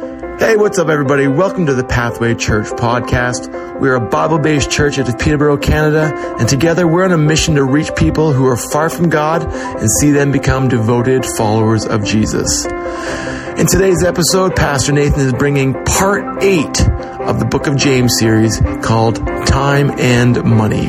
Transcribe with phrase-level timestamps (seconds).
[0.00, 1.28] Hey, what's up, everybody?
[1.28, 3.78] Welcome to the Pathway Church podcast.
[3.78, 7.56] We're a Bible based church out of Peterborough, Canada, and together we're on a mission
[7.56, 12.02] to reach people who are far from God and see them become devoted followers of
[12.02, 12.64] Jesus.
[12.64, 16.80] In today's episode, Pastor Nathan is bringing part eight
[17.20, 20.88] of the Book of James series called Time and Money.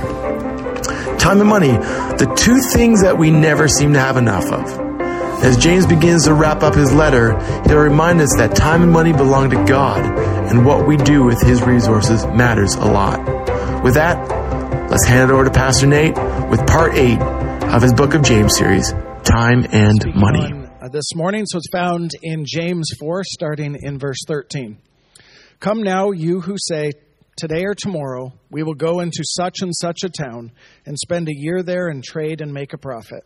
[1.20, 4.81] Time and money, the two things that we never seem to have enough of.
[5.44, 9.12] As James begins to wrap up his letter, he'll remind us that time and money
[9.12, 10.00] belong to God,
[10.52, 13.20] and what we do with his resources matters a lot.
[13.84, 14.20] With that,
[14.92, 16.16] let's hand it over to Pastor Nate
[16.48, 18.92] with part eight of his book of James series,
[19.24, 20.70] Time and Money.
[20.80, 24.78] Uh, this morning, so it's found in James 4, starting in verse 13.
[25.60, 26.92] Come now, you who say,
[27.36, 30.52] Today or tomorrow, we will go into such and such a town
[30.86, 33.26] and spend a year there and trade and make a profit.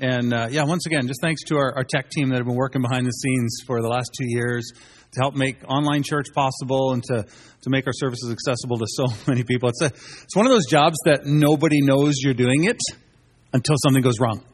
[0.00, 2.54] and uh, yeah, once again, just thanks to our, our, tech team that have been
[2.54, 6.92] working behind the scenes for the last two years to help make online church possible
[6.92, 7.24] and to,
[7.62, 9.68] to make our services accessible to so many people.
[9.70, 12.78] It's, a, it's one of those jobs that nobody knows you're doing it
[13.52, 14.44] until something goes wrong.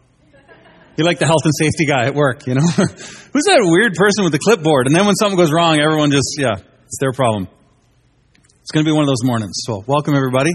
[0.97, 2.63] You're like the health and safety guy at work, you know?
[2.77, 4.87] Who's that weird person with the clipboard?
[4.87, 6.55] And then when something goes wrong, everyone just, yeah,
[6.87, 7.49] it's their problem.
[8.63, 9.61] It's going to be one of those mornings.
[9.67, 10.53] So, welcome everybody.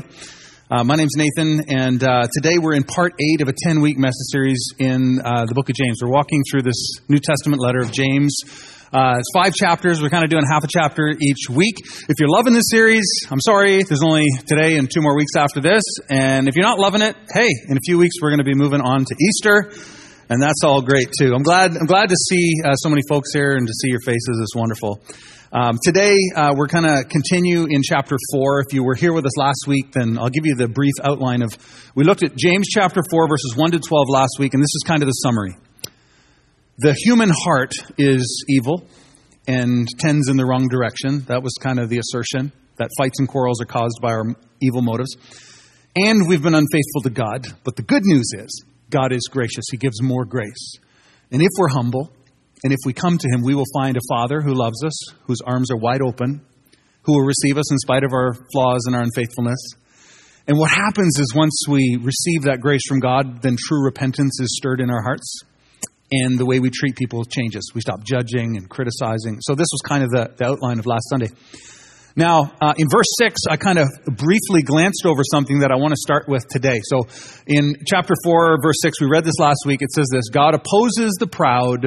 [0.71, 3.97] Uh, my name's Nathan, and uh, today we're in part eight of a 10 week
[3.97, 5.97] message series in uh, the book of James.
[5.99, 8.37] We're walking through this New Testament letter of James.
[8.93, 9.99] Uh, it's five chapters.
[9.99, 11.73] We're kind of doing half a chapter each week.
[12.07, 15.59] If you're loving this series, I'm sorry, there's only today and two more weeks after
[15.59, 15.81] this.
[16.07, 18.53] And if you're not loving it, hey, in a few weeks we're going to be
[18.53, 19.73] moving on to Easter.
[20.29, 21.33] And that's all great too.
[21.33, 21.75] I'm glad.
[21.77, 24.39] I'm glad to see uh, so many folks here and to see your faces.
[24.39, 25.01] It's wonderful.
[25.51, 28.65] Um, today, uh, we're going to continue in chapter 4.
[28.67, 31.41] If you were here with us last week, then I'll give you the brief outline
[31.41, 31.57] of.
[31.95, 34.83] We looked at James chapter 4, verses 1 to 12 last week, and this is
[34.85, 35.55] kind of the summary.
[36.77, 38.85] The human heart is evil
[39.47, 41.21] and tends in the wrong direction.
[41.21, 44.25] That was kind of the assertion that fights and quarrels are caused by our
[44.61, 45.17] evil motives.
[45.95, 47.47] And we've been unfaithful to God.
[47.63, 49.65] But the good news is, God is gracious.
[49.71, 50.75] He gives more grace.
[51.31, 52.13] And if we're humble,
[52.63, 55.39] and if we come to him, we will find a Father who loves us, whose
[55.45, 56.41] arms are wide open,
[57.03, 59.59] who will receive us in spite of our flaws and our unfaithfulness.
[60.47, 64.57] And what happens is once we receive that grace from God, then true repentance is
[64.57, 65.43] stirred in our hearts.
[66.11, 67.71] And the way we treat people changes.
[67.75, 69.37] We stop judging and criticizing.
[69.41, 71.29] So, this was kind of the, the outline of last Sunday.
[72.15, 73.87] Now, uh, in verse 6, I kind of
[74.17, 76.81] briefly glanced over something that I want to start with today.
[76.83, 77.05] So,
[77.45, 79.83] in chapter 4, verse 6, we read this last week.
[79.83, 81.85] It says this God opposes the proud,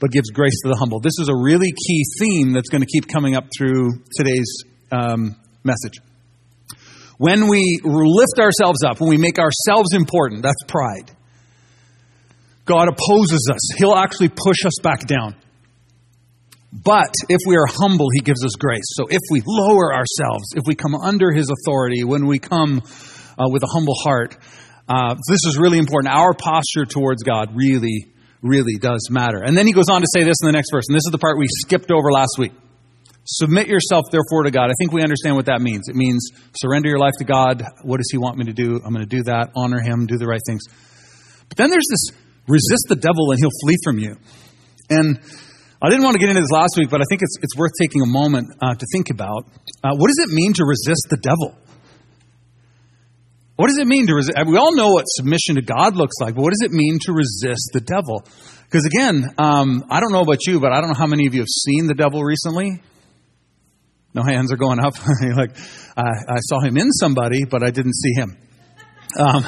[0.00, 1.00] but gives grace to the humble.
[1.00, 5.36] This is a really key theme that's going to keep coming up through today's um,
[5.62, 6.00] message.
[7.18, 11.10] When we lift ourselves up, when we make ourselves important, that's pride.
[12.64, 13.60] God opposes us.
[13.76, 15.36] He'll actually push us back down.
[16.72, 18.84] But if we are humble, He gives us grace.
[18.94, 22.82] So if we lower ourselves, if we come under His authority, when we come
[23.38, 24.36] uh, with a humble heart,
[24.88, 26.12] uh, this is really important.
[26.12, 28.12] Our posture towards God really
[28.44, 29.42] really does matter.
[29.42, 31.10] And then he goes on to say this in the next verse, and this is
[31.10, 32.52] the part we skipped over last week.
[33.24, 34.68] Submit yourself, therefore, to God.
[34.68, 35.88] I think we understand what that means.
[35.88, 37.64] It means surrender your life to God.
[37.82, 38.76] What does He want me to do?
[38.84, 39.48] I'm going to do that.
[39.56, 40.04] Honor Him.
[40.06, 40.62] Do the right things.
[41.48, 44.16] But then there's this resist the devil and he'll flee from you.
[44.90, 45.18] And
[45.80, 47.72] I didn't want to get into this last week, but I think it's, it's worth
[47.80, 49.48] taking a moment uh, to think about.
[49.82, 51.56] Uh, what does it mean to resist the devil?
[53.56, 54.36] What does it mean to resist?
[54.46, 57.12] We all know what submission to God looks like, but what does it mean to
[57.12, 58.26] resist the devil?
[58.64, 61.34] Because again, um, I don't know about you, but I don't know how many of
[61.34, 62.82] you have seen the devil recently.
[64.12, 64.94] No hands are going up.
[65.36, 65.56] Like,
[65.96, 68.36] I, I, saw him in somebody, but I didn't see him.
[69.18, 69.44] Um,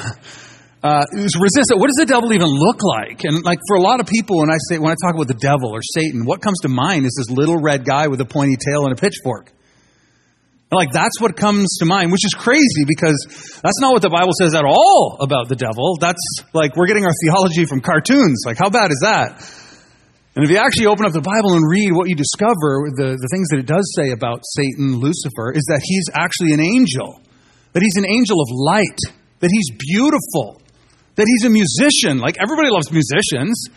[0.83, 1.77] uh, resist it.
[1.77, 3.25] What does the devil even look like?
[3.25, 5.39] And like for a lot of people, when I say when I talk about the
[5.39, 8.55] devil or Satan, what comes to mind is this little red guy with a pointy
[8.55, 9.51] tail and a pitchfork.
[10.71, 13.15] Like, that's what comes to mind, which is crazy because
[13.63, 15.95] that's not what the Bible says at all about the devil.
[15.95, 16.19] That's
[16.51, 18.43] like we're getting our theology from cartoons.
[18.45, 19.39] Like, how bad is that?
[20.35, 23.29] And if you actually open up the Bible and read what you discover, the, the
[23.31, 27.23] things that it does say about Satan, Lucifer, is that he's actually an angel,
[27.71, 28.99] that he's an angel of light,
[29.39, 30.61] that he's beautiful,
[31.15, 32.19] that he's a musician.
[32.19, 33.71] Like, everybody loves musicians.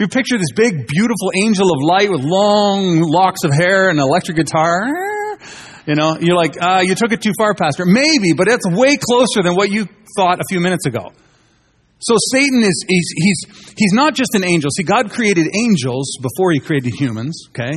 [0.00, 4.02] You picture this big, beautiful angel of light with long locks of hair and an
[4.02, 5.11] electric guitar.
[5.86, 7.84] You know, you're like, uh, you took it too far, Pastor.
[7.84, 11.12] Maybe, but it's way closer than what you thought a few minutes ago.
[11.98, 14.70] So Satan is, he's, he's, he's not just an angel.
[14.70, 17.72] See, God created angels before he created humans, okay?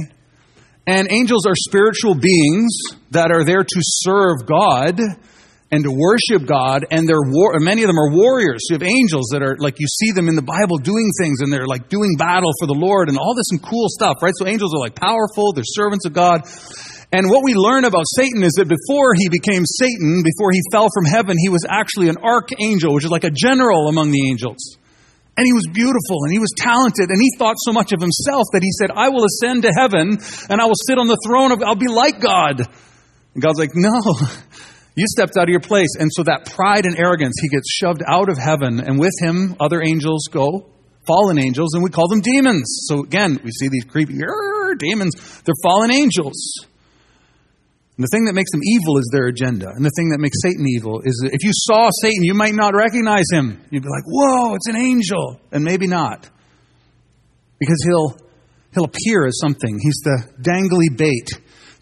[0.87, 2.75] And angels are spiritual beings
[3.11, 4.99] that are there to serve God
[5.71, 8.61] and to worship God, and they're war- many of them are warriors.
[8.69, 11.51] You have angels that are like you see them in the Bible doing things, and
[11.51, 14.33] they're like doing battle for the Lord, and all this some cool stuff, right?
[14.37, 16.45] So angels are like powerful, they're servants of God.
[17.15, 20.91] And what we learn about Satan is that before he became Satan, before he fell
[20.91, 24.59] from heaven, he was actually an archangel, which is like a general among the angels.
[25.39, 28.51] And he was beautiful and he was talented and he thought so much of himself
[28.51, 30.19] that he said, I will ascend to heaven
[30.51, 32.59] and I will sit on the throne of, I'll be like God.
[32.59, 33.95] And God's like, no,
[34.99, 35.95] you stepped out of your place.
[35.95, 39.55] And so that pride and arrogance, he gets shoved out of heaven and with him,
[39.61, 40.67] other angels go,
[41.07, 42.87] fallen angels, and we call them demons.
[42.91, 44.19] So again, we see these creepy
[44.79, 45.15] demons.
[45.43, 46.67] They're fallen angels.
[47.97, 49.71] And the thing that makes them evil is their agenda.
[49.71, 52.53] And the thing that makes Satan evil is that if you saw Satan, you might
[52.53, 53.63] not recognize him.
[53.71, 55.39] You'd be like, whoa, it's an angel.
[55.51, 56.29] And maybe not.
[57.57, 58.19] Because he'll,
[58.73, 59.79] he'll appear as something.
[59.79, 61.39] He's the dangly bait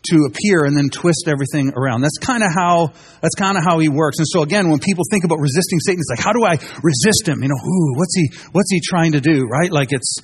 [0.09, 2.01] to appear and then twist everything around.
[2.01, 4.19] That's kind of how that's kind of how he works.
[4.19, 7.25] And so again, when people think about resisting Satan, it's like, how do I resist
[7.25, 7.41] him?
[7.41, 9.47] You know, ooh, what's he what's he trying to do?
[9.47, 9.71] Right?
[9.71, 10.19] Like it's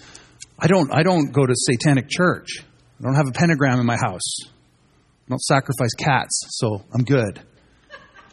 [0.59, 2.59] I don't I don't go to satanic church.
[2.99, 4.43] I don't have a pentagram in my house.
[5.29, 7.39] Don't sacrifice cats, so I'm good.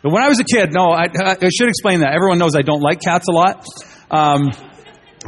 [0.03, 2.15] But when I was a kid, no, I, I should explain that.
[2.15, 3.67] Everyone knows I don't like cats a lot.
[4.11, 4.49] Um,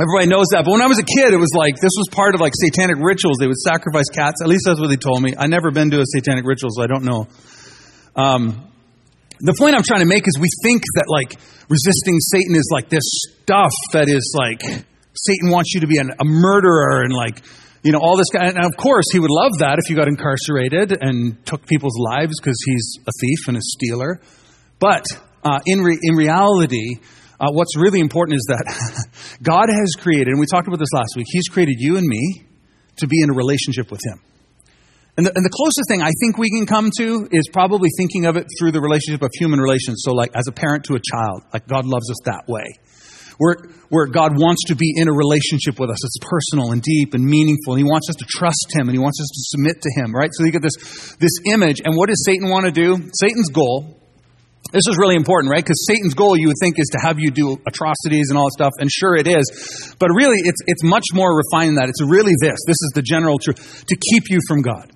[0.00, 0.64] everybody knows that.
[0.64, 2.96] But when I was a kid, it was like this was part of like satanic
[2.96, 3.36] rituals.
[3.36, 4.40] They would sacrifice cats.
[4.40, 5.34] At least that's what they told me.
[5.36, 7.28] I never been to a satanic ritual, so I don't know.
[8.16, 8.72] Um,
[9.40, 11.36] the point I'm trying to make is we think that like
[11.68, 14.64] resisting Satan is like this stuff that is like
[15.12, 17.44] Satan wants you to be an, a murderer and like
[17.82, 18.46] you know, all this guy.
[18.46, 22.34] And of course, he would love that if you got incarcerated and took people's lives
[22.40, 24.20] because he's a thief and a stealer.
[24.78, 25.06] But
[25.44, 26.96] uh, in, re- in reality,
[27.40, 28.66] uh, what's really important is that
[29.42, 32.44] God has created, and we talked about this last week, He's created you and me
[32.96, 34.22] to be in a relationship with Him.
[35.16, 38.26] And the, and the closest thing I think we can come to is probably thinking
[38.26, 40.02] of it through the relationship of human relations.
[40.06, 42.62] So, like as a parent to a child, like God loves us that way
[43.38, 43.56] where,
[43.88, 46.04] where God wants to be in a relationship with us.
[46.04, 47.74] It's personal and deep and meaningful.
[47.74, 50.14] And He wants us to trust Him and He wants us to submit to Him,
[50.14, 50.30] right?
[50.32, 51.80] So you get this, this image.
[51.84, 53.10] And what does Satan want to do?
[53.14, 53.98] Satan's goal
[54.72, 55.64] this is really important, right?
[55.64, 58.52] Because Satan's goal, you would think, is to have you do atrocities and all that
[58.52, 59.96] stuff, and sure it is.
[59.98, 61.88] But really, it's, it's much more refined than that.
[61.88, 62.58] It's really this.
[62.66, 64.92] This is the general truth to keep you from God.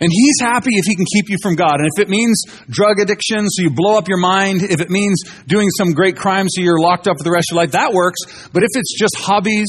[0.00, 1.76] And he's happy if he can keep you from God.
[1.76, 5.22] And if it means drug addiction, so you blow up your mind, if it means
[5.46, 7.92] doing some great crime so you're locked up for the rest of your life, that
[7.92, 8.48] works.
[8.48, 9.68] But if it's just hobbies,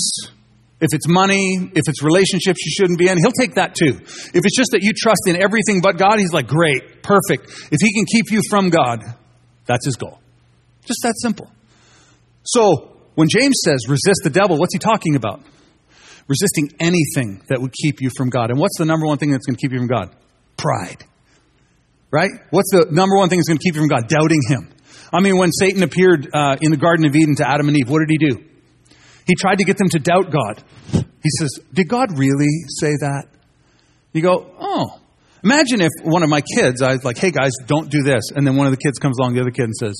[0.79, 3.99] if it's money, if it's relationships you shouldn't be in, he'll take that too.
[3.99, 7.51] If it's just that you trust in everything but God, he's like, great, perfect.
[7.71, 9.03] If he can keep you from God,
[9.65, 10.19] that's his goal.
[10.85, 11.51] Just that simple.
[12.43, 15.41] So, when James says resist the devil, what's he talking about?
[16.31, 18.51] Resisting anything that would keep you from God.
[18.51, 20.15] And what's the number one thing that's going to keep you from God?
[20.55, 21.03] Pride.
[22.09, 22.31] Right?
[22.51, 24.07] What's the number one thing that's going to keep you from God?
[24.07, 24.71] Doubting Him.
[25.11, 27.89] I mean, when Satan appeared uh, in the Garden of Eden to Adam and Eve,
[27.89, 28.41] what did he do?
[29.27, 30.63] He tried to get them to doubt God.
[30.93, 32.47] He says, Did God really
[32.79, 33.25] say that?
[34.13, 34.99] You go, Oh.
[35.43, 38.23] Imagine if one of my kids, I was like, Hey guys, don't do this.
[38.33, 39.95] And then one of the kids comes along, the other kid, and says,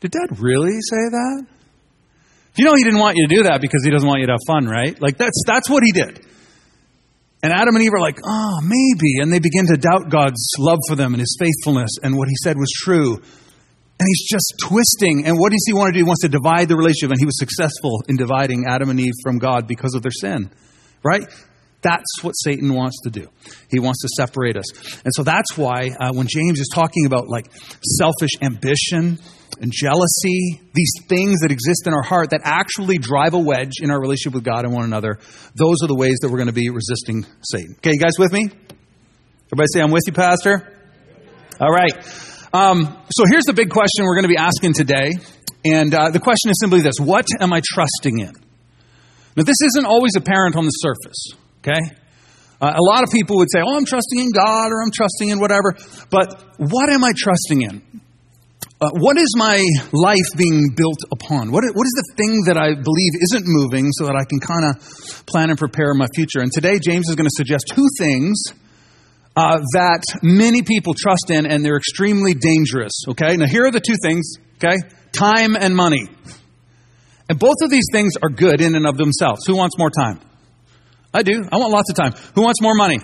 [0.00, 1.46] Did Dad really say that?
[2.58, 4.32] You know, he didn't want you to do that because he doesn't want you to
[4.32, 5.00] have fun, right?
[5.00, 6.26] Like, that's, that's what he did.
[7.40, 9.22] And Adam and Eve are like, oh, maybe.
[9.22, 12.34] And they begin to doubt God's love for them and his faithfulness and what he
[12.42, 13.14] said was true.
[13.14, 15.24] And he's just twisting.
[15.24, 15.98] And what does he want to do?
[15.98, 17.10] He wants to divide the relationship.
[17.10, 20.50] And he was successful in dividing Adam and Eve from God because of their sin.
[21.04, 21.26] Right?
[21.82, 23.28] That's what Satan wants to do.
[23.70, 24.64] He wants to separate us.
[25.04, 27.46] And so that's why uh, when James is talking about like
[27.98, 29.20] selfish ambition
[29.60, 33.90] and jealousy, these things that exist in our heart that actually drive a wedge in
[33.90, 35.18] our relationship with God and one another,
[35.54, 37.74] those are the ways that we're going to be resisting Satan.
[37.78, 38.50] Okay, you guys with me?
[39.48, 40.74] Everybody say, I'm with you, Pastor?
[41.60, 41.92] All right.
[42.52, 45.12] Um, so here's the big question we're going to be asking today.
[45.64, 48.32] And uh, the question is simply this What am I trusting in?
[49.36, 51.32] Now, this isn't always apparent on the surface.
[51.60, 51.96] Okay?
[52.60, 55.28] Uh, a lot of people would say, oh, I'm trusting in God or I'm trusting
[55.28, 55.76] in whatever.
[56.10, 57.82] But what am I trusting in?
[58.80, 59.58] Uh, what is my
[59.92, 61.50] life being built upon?
[61.50, 64.70] What what is the thing that I believe isn't moving so that I can kind
[64.70, 66.38] of plan and prepare my future?
[66.38, 68.40] And today, James is going to suggest two things
[69.34, 72.92] uh, that many people trust in, and they're extremely dangerous.
[73.08, 73.36] Okay?
[73.36, 74.76] Now, here are the two things, okay?
[75.12, 76.06] Time and money.
[77.28, 79.44] And both of these things are good in and of themselves.
[79.46, 80.20] Who wants more time?
[81.12, 81.42] I do.
[81.50, 82.12] I want lots of time.
[82.34, 82.98] Who wants more money?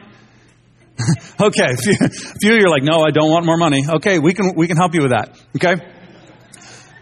[1.41, 2.09] okay, a few, a
[2.41, 3.83] few of you are like, no, I don't want more money.
[3.97, 5.39] Okay, we can, we can help you with that.
[5.57, 5.75] Okay?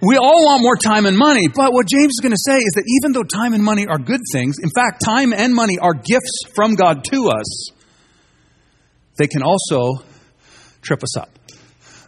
[0.01, 2.73] We all want more time and money, but what James is going to say is
[2.75, 5.95] that even though time and money are good things, in fact, time and money are
[5.95, 7.71] gifts from God to us,
[9.17, 10.05] they can also
[10.81, 11.31] trip us up.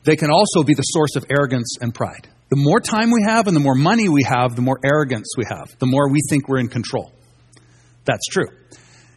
[0.04, 2.28] They can also be the source of arrogance and pride.
[2.50, 5.44] The more time we have and the more money we have, the more arrogance we
[5.48, 7.12] have, the more we think we're in control.
[8.04, 8.48] That's true.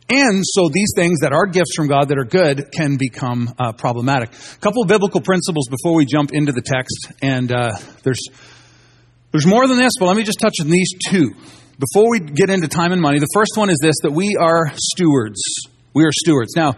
[0.10, 3.74] And so these things that are gifts from God that are good can become uh,
[3.74, 4.32] problematic.
[4.32, 7.72] A couple of biblical principles before we jump into the text, and uh,
[8.04, 8.22] there's
[9.32, 11.32] there's more than this, but let me just touch on these two.
[11.78, 14.72] Before we get into time and money, the first one is this that we are
[14.76, 15.42] stewards.
[15.94, 16.54] We are stewards.
[16.56, 16.76] Now,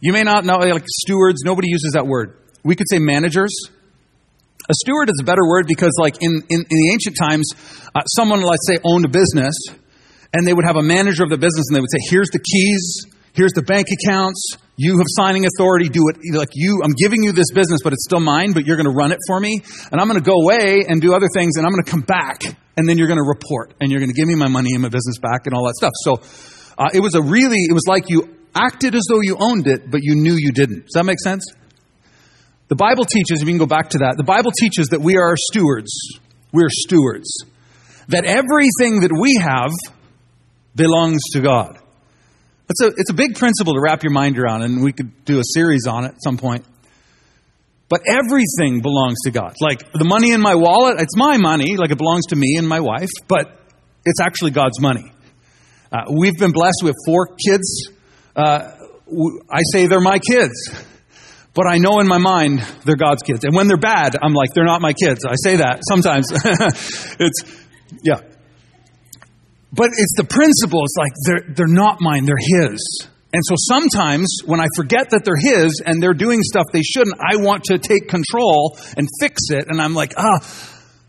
[0.00, 2.36] you may not know, like stewards, nobody uses that word.
[2.64, 3.54] We could say managers.
[4.68, 7.48] A steward is a better word because, like, in, in, in the ancient times,
[7.94, 9.54] uh, someone, let's say, owned a business,
[10.32, 12.40] and they would have a manager of the business, and they would say, Here's the
[12.40, 17.22] keys, here's the bank accounts, you have signing authority, do it like you, I'm giving
[17.22, 19.60] you this business, but it's still mine, but you're going to run it for me.
[19.90, 22.02] And I'm going to go away and do other things, and I'm going to come
[22.02, 22.42] back,
[22.76, 24.82] and then you're going to report, and you're going to give me my money and
[24.82, 25.92] my business back and all that stuff.
[26.04, 29.66] So uh, it was a really, it was like you acted as though you owned
[29.66, 30.84] it, but you knew you didn't.
[30.84, 31.44] Does that make sense?
[32.68, 35.16] The Bible teaches, if you can go back to that, the Bible teaches that we
[35.16, 35.90] are stewards.
[36.52, 37.30] We're stewards.
[38.08, 39.70] That everything that we have
[40.76, 41.78] belongs to God.
[42.68, 45.38] It's a, it's a big principle to wrap your mind around, and we could do
[45.38, 46.64] a series on it at some point.
[47.88, 49.54] But everything belongs to God.
[49.60, 52.68] Like the money in my wallet, it's my money, like it belongs to me and
[52.68, 53.60] my wife, but
[54.04, 55.12] it's actually God's money.
[55.92, 57.90] Uh, we've been blessed with four kids.
[58.34, 58.72] Uh,
[59.48, 60.52] I say they're my kids,
[61.54, 63.44] but I know in my mind they're God's kids.
[63.44, 65.24] And when they're bad, I'm like, they're not my kids.
[65.24, 66.26] I say that sometimes.
[67.20, 67.64] it's,
[68.02, 68.20] yeah.
[69.72, 70.82] But it's the principle.
[70.84, 72.80] It's like they're, they're not mine, they're His.
[73.32, 77.16] And so sometimes when I forget that they're His and they're doing stuff they shouldn't,
[77.20, 79.66] I want to take control and fix it.
[79.68, 80.38] And I'm like, ah,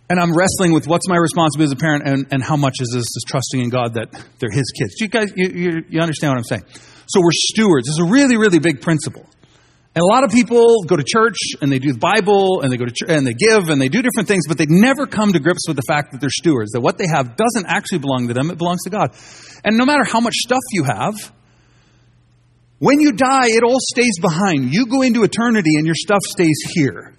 [0.10, 2.90] and I'm wrestling with what's my responsibility as a parent and, and how much is
[2.94, 4.10] this is trusting in God that
[4.40, 4.96] they're His kids.
[5.00, 6.64] You guys, you, you, you understand what I'm saying?
[7.08, 7.88] So we're stewards.
[7.88, 9.26] It's a really, really big principle.
[9.96, 12.78] And a lot of people go to church and they do the Bible and they
[12.78, 15.40] go to and they give and they do different things, but they never come to
[15.40, 18.34] grips with the fact that they're stewards, that what they have doesn't actually belong to
[18.34, 19.16] them, it belongs to God.
[19.64, 21.16] And no matter how much stuff you have,
[22.80, 24.72] when you die, it all stays behind.
[24.72, 27.14] You go into eternity and your stuff stays here.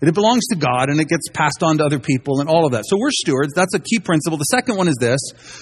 [0.00, 2.72] It belongs to God and it gets passed on to other people and all of
[2.72, 2.84] that.
[2.86, 3.52] So we're stewards.
[3.54, 4.38] That's a key principle.
[4.38, 5.18] The second one is this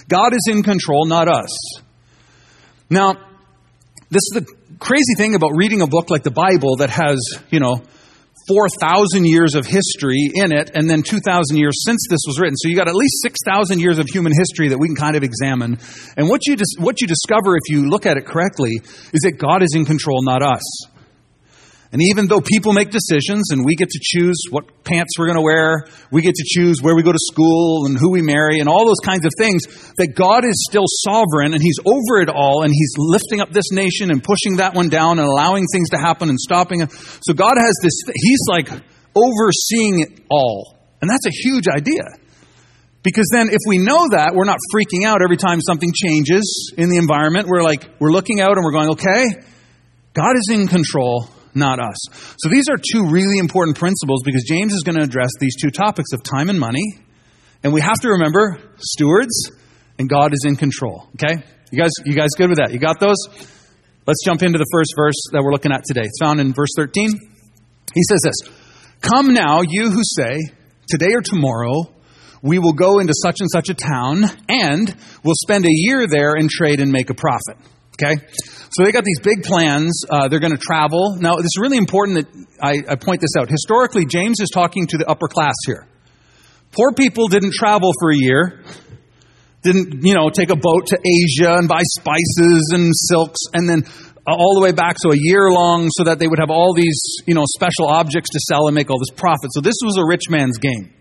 [0.09, 1.81] God is in control, not us.
[2.91, 3.15] Now,
[4.11, 7.19] this is the crazy thing about reading a book like the Bible that has,
[7.51, 7.83] you know,
[8.49, 12.55] 4,000 years of history in it, and then 2,000 years since this was written.
[12.57, 15.25] So you got at least 6,000 years of human history that we can kind of
[15.25, 15.79] examine.
[16.17, 18.81] And what you, dis- what you discover if you look at it correctly
[19.13, 20.63] is that God is in control, not us.
[21.97, 25.41] And even though people make decisions and we get to choose what pants we're going
[25.41, 28.61] to wear, we get to choose where we go to school and who we marry
[28.61, 29.65] and all those kinds of things,
[29.97, 33.73] that God is still sovereign and He's over it all and He's lifting up this
[33.73, 36.93] nation and pushing that one down and allowing things to happen and stopping it.
[36.93, 38.69] So God has this, He's like
[39.17, 40.77] overseeing it all.
[41.01, 42.05] And that's a huge idea.
[43.05, 46.91] Because then if we know that, we're not freaking out every time something changes in
[46.91, 47.49] the environment.
[47.49, 49.25] We're like, we're looking out and we're going, okay,
[50.13, 51.97] God is in control not us.
[52.39, 55.71] So these are two really important principles because James is going to address these two
[55.71, 56.85] topics of time and money.
[57.63, 59.51] And we have to remember stewards
[59.99, 61.09] and God is in control.
[61.15, 61.43] Okay?
[61.71, 62.73] You guys, you guys good with that?
[62.73, 63.17] You got those?
[64.07, 66.03] Let's jump into the first verse that we're looking at today.
[66.03, 67.11] It's found in verse 13.
[67.95, 68.53] He says this
[69.01, 70.39] Come now, you who say,
[70.89, 71.93] Today or tomorrow,
[72.43, 74.95] we will go into such and such a town, and
[75.25, 77.57] we'll spend a year there and trade and make a profit.
[77.97, 78.21] Okay?
[78.71, 80.05] So they got these big plans.
[80.09, 81.17] Uh, they're going to travel.
[81.19, 83.49] Now, it's really important that I, I point this out.
[83.49, 85.87] Historically, James is talking to the upper class here.
[86.73, 88.63] Poor people didn't travel for a year,
[89.63, 93.85] didn't, you know, take a boat to Asia and buy spices and silks and then
[94.27, 97.01] all the way back so a year long so that they would have all these,
[97.27, 99.51] you know, special objects to sell and make all this profit.
[99.53, 100.93] So this was a rich man's game.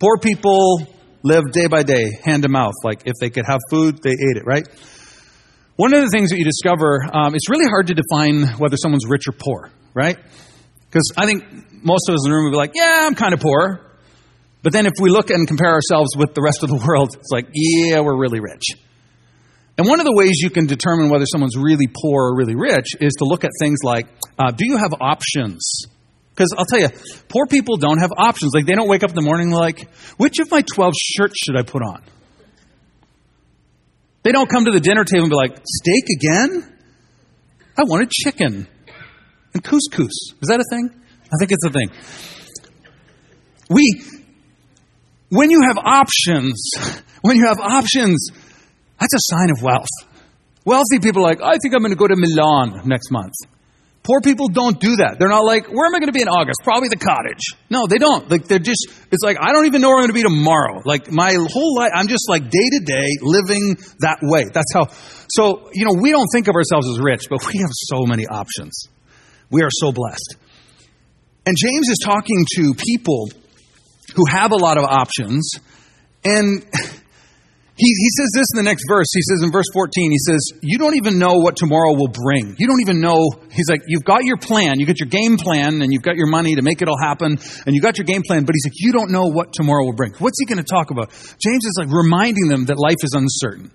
[0.00, 0.86] Poor people
[1.22, 2.74] lived day by day, hand to mouth.
[2.82, 4.66] Like if they could have food, they ate it, right?
[5.76, 9.06] One of the things that you discover, um, it's really hard to define whether someone's
[9.08, 10.16] rich or poor, right?
[10.88, 11.42] Because I think
[11.82, 13.80] most of us in the room would be like, yeah, I'm kind of poor.
[14.62, 17.30] But then if we look and compare ourselves with the rest of the world, it's
[17.32, 18.62] like, yeah, we're really rich.
[19.76, 22.94] And one of the ways you can determine whether someone's really poor or really rich
[23.00, 24.06] is to look at things like,
[24.38, 25.86] uh, do you have options?
[26.30, 26.88] Because I'll tell you,
[27.28, 28.52] poor people don't have options.
[28.54, 31.56] Like they don't wake up in the morning like, which of my 12 shirts should
[31.56, 32.02] I put on?
[34.24, 36.76] They don't come to the dinner table and be like, steak again?
[37.76, 38.66] I wanted chicken.
[39.52, 40.32] And couscous.
[40.40, 40.90] Is that a thing?
[41.26, 41.90] I think it's a thing.
[43.68, 44.02] We,
[45.28, 46.70] when you have options,
[47.22, 48.30] when you have options,
[48.98, 49.88] that's a sign of wealth.
[50.64, 53.34] Wealthy people are like, I think I'm going to go to Milan next month.
[54.04, 55.16] Poor people don't do that.
[55.18, 56.60] They're not like, where am I going to be in August?
[56.62, 57.56] Probably the cottage.
[57.70, 58.30] No, they don't.
[58.30, 60.82] Like, they're just, it's like, I don't even know where I'm going to be tomorrow.
[60.84, 64.44] Like, my whole life, I'm just like day to day living that way.
[64.52, 64.92] That's how,
[65.32, 68.26] so, you know, we don't think of ourselves as rich, but we have so many
[68.26, 68.88] options.
[69.50, 70.36] We are so blessed.
[71.46, 73.30] And James is talking to people
[74.16, 75.50] who have a lot of options,
[76.24, 76.62] and
[77.76, 79.08] he, he says this in the next verse.
[79.12, 82.54] He says in verse 14, he says, You don't even know what tomorrow will bring.
[82.56, 83.18] You don't even know.
[83.50, 86.28] He's like, You've got your plan, you got your game plan, and you've got your
[86.28, 88.78] money to make it all happen, and you got your game plan, but he's like,
[88.78, 90.14] You don't know what tomorrow will bring.
[90.18, 91.10] What's he going to talk about?
[91.42, 93.72] James is like reminding them that life is uncertain.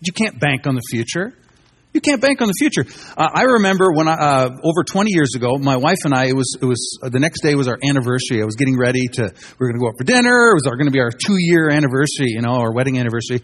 [0.00, 1.34] You can't bank on the future.
[1.92, 2.84] You can't bank on the future.
[3.16, 6.36] Uh, I remember when I, uh, over 20 years ago, my wife and I, it
[6.36, 8.42] was, it was, uh, the next day was our anniversary.
[8.42, 10.50] I was getting ready to, we were going to go out for dinner.
[10.50, 13.42] It was going to be our two year anniversary, you know, our wedding anniversary.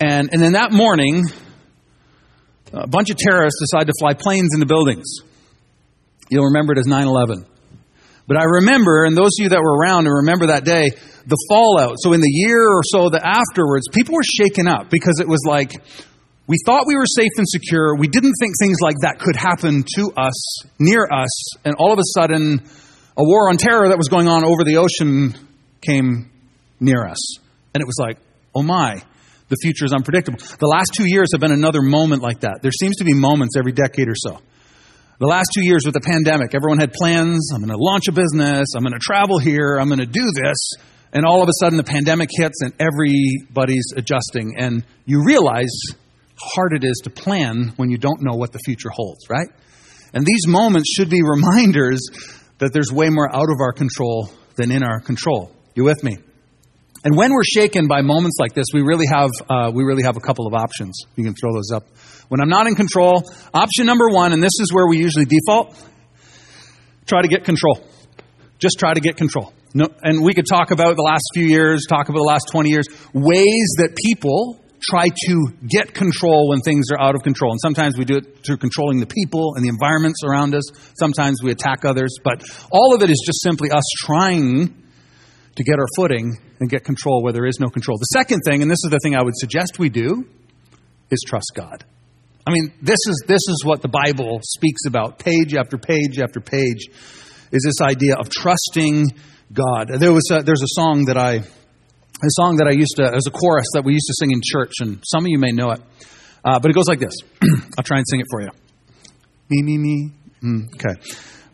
[0.00, 1.22] And, and then that morning,
[2.72, 5.06] a bunch of terrorists decided to fly planes into buildings.
[6.30, 7.46] You'll remember it as 9 11.
[8.26, 10.90] But I remember, and those of you that were around and remember that day,
[11.26, 11.96] the fallout.
[11.98, 15.44] So in the year or so that afterwards, people were shaken up because it was
[15.46, 15.72] like,
[16.46, 17.96] we thought we were safe and secure.
[17.96, 21.98] We didn't think things like that could happen to us, near us, and all of
[21.98, 22.62] a sudden,
[23.16, 25.34] a war on terror that was going on over the ocean
[25.80, 26.30] came
[26.80, 27.38] near us.
[27.74, 28.18] And it was like,
[28.54, 29.02] oh my,
[29.48, 30.38] the future is unpredictable.
[30.38, 32.60] The last two years have been another moment like that.
[32.60, 34.38] There seems to be moments every decade or so.
[35.20, 37.52] The last two years with the pandemic, everyone had plans.
[37.54, 38.68] I'm going to launch a business.
[38.76, 39.78] I'm going to travel here.
[39.78, 40.72] I'm going to do this.
[41.12, 44.56] And all of a sudden, the pandemic hits and everybody's adjusting.
[44.58, 45.70] And you realize
[46.36, 49.48] hard it is to plan when you don't know what the future holds, right?
[50.12, 52.00] And these moments should be reminders
[52.58, 55.50] that there's way more out of our control than in our control.
[55.74, 56.16] You with me?
[57.04, 60.16] And when we're shaken by moments like this, we really have uh, we really have
[60.16, 60.98] a couple of options.
[61.16, 61.84] You can throw those up.
[62.28, 65.76] When I'm not in control, option number one, and this is where we usually default:
[67.06, 67.86] try to get control.
[68.58, 69.52] Just try to get control.
[69.74, 72.70] No, and we could talk about the last few years, talk about the last 20
[72.70, 77.52] years, ways that people try to get control when things are out of control.
[77.52, 80.64] And sometimes we do it through controlling the people and the environments around us.
[80.98, 82.16] Sometimes we attack others.
[82.22, 84.82] But all of it is just simply us trying
[85.56, 87.98] to get our footing and get control where there is no control.
[87.98, 90.26] The second thing, and this is the thing I would suggest we do,
[91.10, 91.84] is trust God.
[92.46, 96.40] I mean, this is, this is what the Bible speaks about, page after page after
[96.40, 96.88] page,
[97.52, 99.06] is this idea of trusting
[99.52, 99.88] God.
[99.98, 101.42] There was a, there's a song that I
[102.22, 104.40] a song that I used to, as a chorus that we used to sing in
[104.42, 105.80] church, and some of you may know it.
[106.44, 107.14] Uh, but it goes like this.
[107.78, 108.50] I'll try and sing it for you.
[109.50, 110.10] Me, me, me.
[110.42, 111.00] Mm, okay.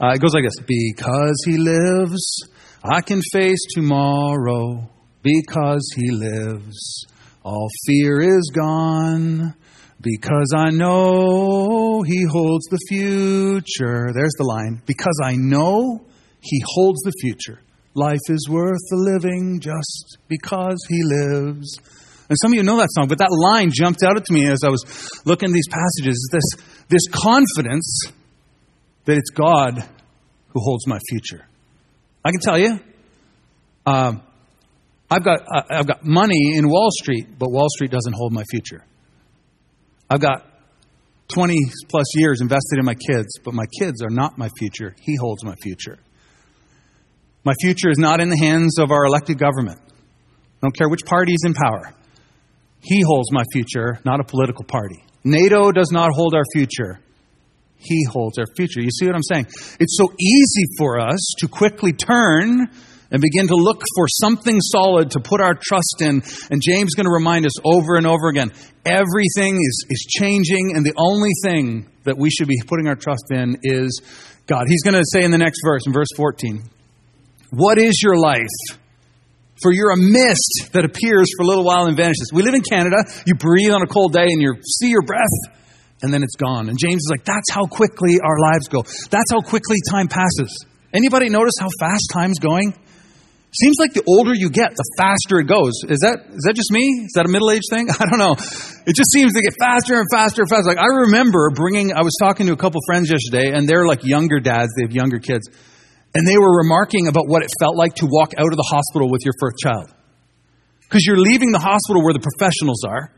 [0.00, 2.42] Uh, it goes like this Because he lives,
[2.82, 4.90] I can face tomorrow.
[5.22, 7.06] Because he lives,
[7.42, 9.54] all fear is gone.
[10.00, 14.12] Because I know he holds the future.
[14.14, 14.82] There's the line.
[14.86, 16.06] Because I know
[16.40, 17.60] he holds the future.
[17.94, 21.78] Life is worth the living just because he lives.
[22.28, 24.60] And some of you know that song, but that line jumped out at me as
[24.64, 24.84] I was
[25.24, 26.28] looking at these passages.
[26.30, 26.44] This,
[26.88, 28.02] this confidence
[29.04, 29.80] that it's God
[30.48, 31.44] who holds my future.
[32.24, 32.78] I can tell you,
[33.86, 34.22] um,
[35.10, 38.84] I've, got, I've got money in Wall Street, but Wall Street doesn't hold my future.
[40.08, 40.46] I've got
[41.34, 41.56] 20
[41.88, 44.94] plus years invested in my kids, but my kids are not my future.
[45.00, 45.98] He holds my future.
[47.44, 49.80] My future is not in the hands of our elected government.
[49.80, 51.94] I don't care which party is in power.
[52.82, 55.04] He holds my future, not a political party.
[55.24, 57.00] NATO does not hold our future.
[57.76, 58.80] He holds our future.
[58.80, 59.46] You see what I'm saying?
[59.80, 62.68] It's so easy for us to quickly turn
[63.10, 66.22] and begin to look for something solid to put our trust in.
[66.50, 68.52] And James is going to remind us over and over again
[68.84, 73.24] everything is, is changing, and the only thing that we should be putting our trust
[73.30, 74.00] in is
[74.46, 74.66] God.
[74.68, 76.62] He's going to say in the next verse, in verse 14,
[77.50, 78.78] what is your life?
[79.62, 82.30] For you're a mist that appears for a little while and vanishes.
[82.32, 82.96] We live in Canada.
[83.26, 85.28] You breathe on a cold day and you see your breath,
[86.02, 86.68] and then it's gone.
[86.70, 88.82] And James is like, that's how quickly our lives go.
[89.10, 90.64] That's how quickly time passes.
[90.94, 92.74] Anybody notice how fast time's going?
[93.52, 95.82] Seems like the older you get, the faster it goes.
[95.90, 97.02] Is that is that just me?
[97.02, 97.90] Is that a middle age thing?
[98.00, 98.38] I don't know.
[98.86, 100.70] It just seems to get faster and faster and faster.
[100.70, 101.92] Like I remember bringing.
[101.92, 104.70] I was talking to a couple friends yesterday, and they're like younger dads.
[104.78, 105.50] They have younger kids,
[106.14, 109.10] and they were remarking about what it felt like to walk out of the hospital
[109.10, 109.92] with your first child.
[110.82, 113.14] Because you're leaving the hospital where the professionals are,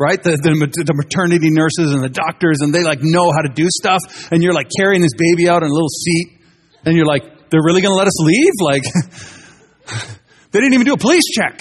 [0.00, 0.22] right?
[0.22, 3.68] The, the, the, maternity nurses and the doctors, and they like know how to do
[3.68, 6.40] stuff, and you're like carrying this baby out in a little seat,
[6.86, 8.56] and you're like, they're really going to let us leave?
[8.64, 8.82] Like,
[10.52, 11.60] they didn't even do a police check.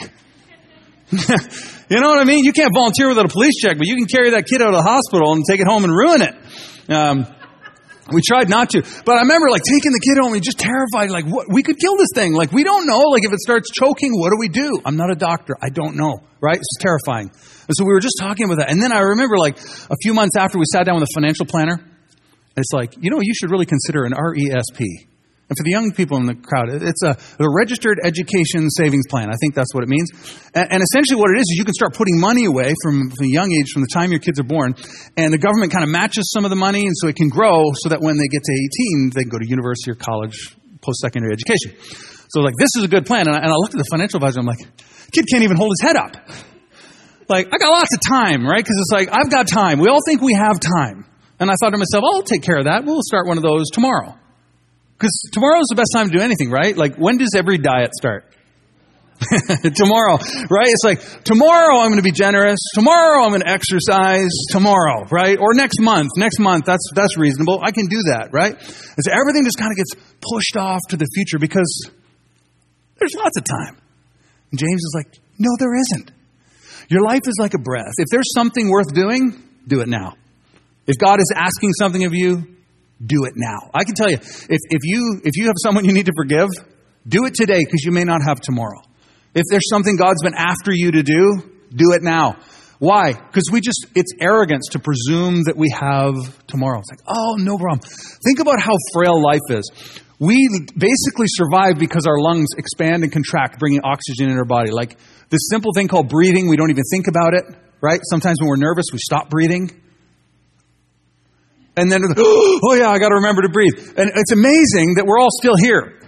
[1.12, 2.46] you know what I mean?
[2.46, 4.80] You can't volunteer without a police check, but you can carry that kid out of
[4.80, 6.34] the hospital and take it home and ruin it.
[6.88, 7.28] Um,
[8.14, 11.10] we tried not to, but I remember like taking the kid home and just terrified,
[11.10, 12.34] like what, we could kill this thing.
[12.34, 13.00] Like we don't know.
[13.12, 14.82] Like if it starts choking, what do we do?
[14.86, 15.56] I'm not a doctor.
[15.62, 16.20] I don't know.
[16.42, 16.58] Right?
[16.58, 17.30] It's terrifying.
[17.30, 18.72] And so we were just talking about that.
[18.72, 21.46] And then I remember like a few months after we sat down with a financial
[21.46, 21.80] planner.
[22.58, 25.11] It's like, you know, you should really consider an RESP.
[25.52, 29.28] And for the young people in the crowd, it's a, a registered education savings plan.
[29.28, 30.08] I think that's what it means.
[30.56, 33.28] And, and, essentially, what it is is you can start putting money away from, from
[33.28, 34.80] a young age, from the time your kids are born,
[35.20, 37.68] and the government kind of matches some of the money, and so it can grow
[37.84, 38.54] so that when they get to
[38.96, 41.76] 18, they can go to university or college, post secondary education.
[42.32, 43.28] So, like, this is a good plan.
[43.28, 44.64] And I, and I looked at the financial advisor, I'm like,
[45.12, 46.16] kid can't even hold his head up.
[47.28, 48.64] Like, I got lots of time, right?
[48.64, 49.84] Because it's like, I've got time.
[49.84, 51.04] We all think we have time.
[51.44, 52.88] And I thought to myself, I'll take care of that.
[52.88, 54.16] We'll start one of those tomorrow.
[55.02, 56.78] Because tomorrow's the best time to do anything, right?
[56.78, 58.24] Like, when does every diet start?
[59.74, 60.70] tomorrow, right?
[60.70, 62.60] It's like, tomorrow I'm going to be generous.
[62.76, 64.30] Tomorrow I'm going to exercise.
[64.50, 65.40] Tomorrow, right?
[65.42, 66.12] Or next month.
[66.18, 67.62] Next month, that's, that's reasonable.
[67.64, 68.54] I can do that, right?
[68.54, 69.90] And so everything just kind of gets
[70.22, 71.90] pushed off to the future because
[73.00, 73.82] there's lots of time.
[74.52, 76.12] And James is like, no, there isn't.
[76.90, 77.98] Your life is like a breath.
[77.98, 80.14] If there's something worth doing, do it now.
[80.86, 82.61] If God is asking something of you,
[83.04, 83.70] do it now.
[83.74, 86.50] I can tell you, if, if you if you have someone you need to forgive,
[87.08, 88.82] do it today because you may not have tomorrow.
[89.34, 91.42] If there's something God's been after you to do,
[91.74, 92.38] do it now.
[92.80, 93.14] Why?
[93.14, 96.16] Because we just, it's arrogance to presume that we have
[96.48, 96.80] tomorrow.
[96.80, 97.80] It's like, oh, no problem.
[98.26, 99.72] Think about how frail life is.
[100.20, 104.72] We basically survive because our lungs expand and contract, bringing oxygen in our body.
[104.72, 104.98] Like
[105.30, 107.46] this simple thing called breathing, we don't even think about it,
[107.82, 108.02] right?
[108.10, 109.81] Sometimes when we're nervous, we stop breathing
[111.78, 113.94] and then, oh yeah, I got to remember to breathe.
[113.98, 116.00] And it's amazing that we're all still here.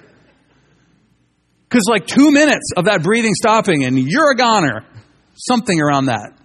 [1.69, 4.85] Because like two minutes of that breathing stopping and you're a goner.
[5.35, 6.37] Something around that.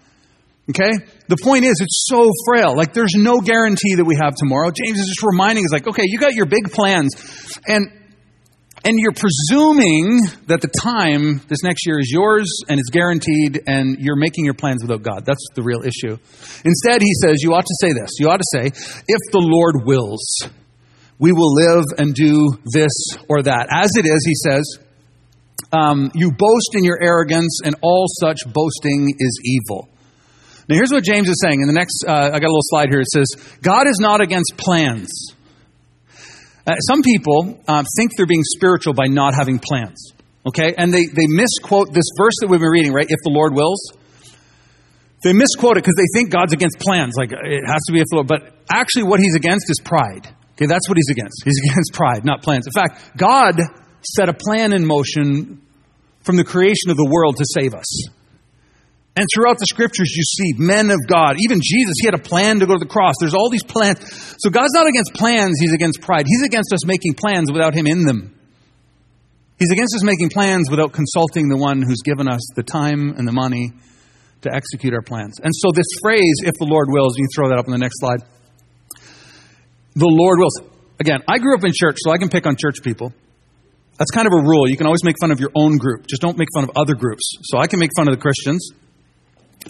[0.71, 1.05] Okay?
[1.29, 2.77] The point is, it's so frail.
[2.77, 4.71] Like, there's no guarantee that we have tomorrow.
[4.71, 7.13] James is just reminding us, like, okay, you got your big plans.
[7.67, 7.89] And
[8.89, 13.99] and you're presuming that the time this next year is yours and it's guaranteed and
[14.01, 15.27] you're making your plans without God.
[15.27, 16.17] That's the real issue.
[16.65, 18.17] Instead, he says, you ought to say this.
[18.19, 20.25] You ought to say, if the Lord wills,
[21.19, 22.97] we will live and do this
[23.29, 23.69] or that.
[23.71, 24.79] As it is, he says,
[25.71, 29.91] um, you boast in your arrogance and all such boasting is evil.
[30.67, 31.61] Now, here's what James is saying.
[31.61, 33.01] In the next, uh, I got a little slide here.
[33.01, 33.27] It says,
[33.61, 35.35] God is not against plans
[36.69, 40.13] uh, some people uh, think they're being spiritual by not having plans.
[40.47, 40.75] Okay?
[40.77, 43.07] And they, they misquote this verse that we've been reading, right?
[43.09, 43.81] If the Lord wills.
[45.25, 47.15] They misquote it because they think God's against plans.
[47.17, 48.29] Like, it has to be if the Lord.
[48.29, 50.29] But actually, what he's against is pride.
[50.53, 51.43] Okay, that's what he's against.
[51.45, 52.67] He's against pride, not plans.
[52.67, 53.59] In fact, God
[54.03, 55.63] set a plan in motion
[56.23, 58.09] from the creation of the world to save us.
[59.19, 61.43] And throughout the scriptures, you see men of God.
[61.43, 63.19] Even Jesus, he had a plan to go to the cross.
[63.19, 63.99] There's all these plans.
[64.39, 66.23] So God's not against plans, he's against pride.
[66.23, 68.39] He's against us making plans without him in them.
[69.59, 73.27] He's against us making plans without consulting the one who's given us the time and
[73.27, 73.73] the money
[74.43, 75.41] to execute our plans.
[75.43, 77.99] And so, this phrase, if the Lord wills, you throw that up on the next
[77.99, 78.23] slide.
[79.99, 80.63] The Lord wills.
[81.01, 83.13] Again, I grew up in church, so I can pick on church people.
[83.99, 84.71] That's kind of a rule.
[84.71, 86.95] You can always make fun of your own group, just don't make fun of other
[86.95, 87.35] groups.
[87.43, 88.71] So I can make fun of the Christians.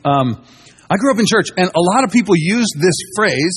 [0.04, 0.44] Um,
[0.90, 3.56] I grew up in church, and a lot of people use this phrase.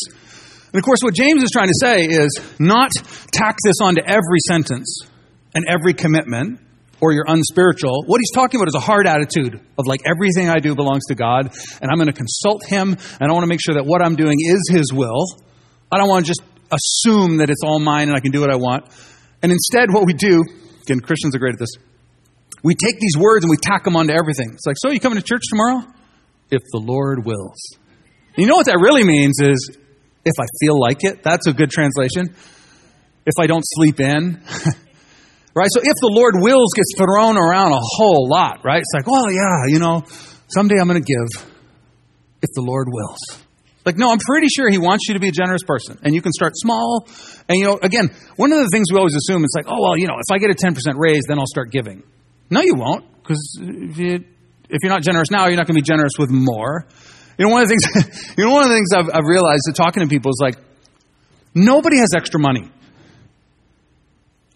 [0.74, 2.91] And of course, what James is trying to say is not
[3.32, 5.08] tack this onto every sentence
[5.54, 6.60] and every commitment,
[7.02, 8.04] or you're unspiritual.
[8.06, 11.15] What he's talking about is a hard attitude of like everything I do belongs to
[11.15, 14.02] God, and I'm going to consult Him, and I want to make sure that what
[14.02, 15.26] I'm doing is His will.
[15.91, 16.41] I don't want to just
[16.72, 18.86] assume that it's all mine and I can do what I want.
[19.44, 20.44] And instead, what we do,
[20.84, 21.72] again, Christians are great at this.
[22.63, 24.52] We take these words and we tack them onto everything.
[24.54, 25.84] It's like, so you coming to church tomorrow?
[26.52, 27.58] If the Lord wills.
[28.38, 29.78] You know what that really means is
[30.24, 31.24] if I feel like it.
[31.24, 32.36] That's a good translation.
[33.26, 34.42] If I don't sleep in.
[35.56, 35.70] right?
[35.72, 38.80] So if the Lord wills gets thrown around a whole lot, right?
[38.80, 40.04] It's like, well, yeah, you know,
[40.48, 41.48] someday I'm going to give
[42.42, 43.20] if the Lord wills.
[43.86, 45.98] Like, no, I'm pretty sure He wants you to be a generous person.
[46.04, 47.08] And you can start small.
[47.50, 49.98] And, you know, again, one of the things we always assume is like, oh, well,
[49.98, 52.04] you know, if I get a 10% raise, then I'll start giving.
[52.50, 53.06] No, you won't.
[53.22, 54.26] Because if you
[54.72, 56.86] if you're not generous now, you're not going to be generous with more.
[57.38, 59.64] You know, one of the things, you know, one of the things I've, I've realized
[59.68, 60.58] that talking to people is like,
[61.54, 62.70] nobody has extra money.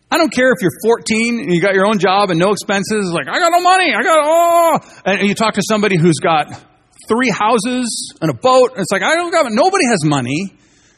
[0.10, 3.12] I don't care if you're 14 and you got your own job and no expenses.
[3.12, 3.93] Like, I got no money.
[3.93, 4.80] I got, oh.
[5.06, 6.47] And you talk to somebody who's got
[7.08, 8.71] three houses and a boat.
[8.71, 10.54] And it's like, I don't got, nobody has money.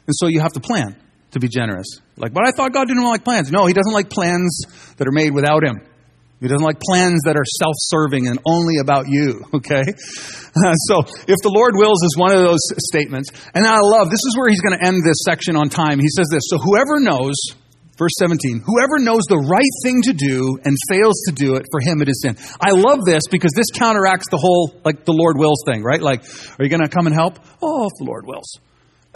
[0.05, 0.95] And so you have to plan
[1.31, 1.87] to be generous.
[2.15, 3.51] Like, but I thought God didn't like plans.
[3.51, 4.65] No, He doesn't like plans
[4.97, 5.81] that are made without Him.
[6.39, 9.81] He doesn't like plans that are self serving and only about you, okay?
[9.81, 12.61] Uh, so, if the Lord wills is one of those
[12.93, 13.33] statements.
[13.53, 15.97] And I love, this is where he's going to end this section on time.
[15.97, 17.33] He says this So, whoever knows,
[17.97, 21.81] verse 17, whoever knows the right thing to do and fails to do it, for
[21.81, 22.37] him it is sin.
[22.61, 26.01] I love this because this counteracts the whole, like, the Lord wills thing, right?
[26.01, 27.41] Like, are you going to come and help?
[27.65, 28.61] Oh, if the Lord wills.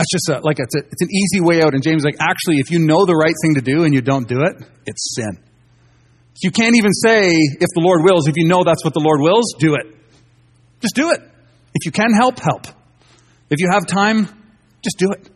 [0.01, 1.77] That's just a, like, it's, a, it's an easy way out.
[1.77, 4.25] And James like, actually, if you know the right thing to do and you don't
[4.27, 5.50] do it, it's sin.
[6.39, 9.19] You can't even say, if the Lord wills, if you know that's what the Lord
[9.21, 9.95] wills, do it.
[10.81, 11.21] Just do it.
[11.73, 12.65] If you can help, help.
[13.49, 14.25] If you have time,
[14.83, 15.29] just do it.